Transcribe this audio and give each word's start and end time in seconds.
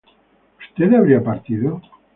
¿Usted 0.59 0.95
habría 0.95 1.19
partido? 1.23 1.79